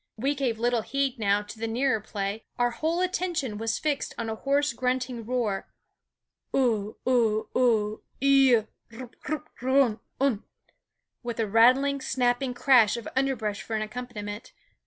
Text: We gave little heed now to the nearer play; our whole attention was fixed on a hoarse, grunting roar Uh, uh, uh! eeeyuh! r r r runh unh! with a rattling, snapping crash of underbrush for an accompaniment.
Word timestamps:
We 0.17 0.33
gave 0.33 0.57
little 0.57 0.81
heed 0.81 1.19
now 1.19 1.43
to 1.43 1.59
the 1.59 1.67
nearer 1.67 1.99
play; 2.01 2.43
our 2.57 2.71
whole 2.71 3.01
attention 3.01 3.59
was 3.59 3.77
fixed 3.77 4.15
on 4.17 4.31
a 4.31 4.35
hoarse, 4.35 4.73
grunting 4.73 5.27
roar 5.27 5.71
Uh, 6.51 6.93
uh, 7.05 7.41
uh! 7.55 7.97
eeeyuh! 8.19 8.67
r 8.99 9.09
r 9.29 9.35
r 9.35 9.43
runh 9.61 9.99
unh! 10.19 10.41
with 11.21 11.39
a 11.39 11.45
rattling, 11.45 12.01
snapping 12.01 12.55
crash 12.55 12.97
of 12.97 13.07
underbrush 13.15 13.61
for 13.61 13.75
an 13.75 13.83
accompaniment. 13.83 14.53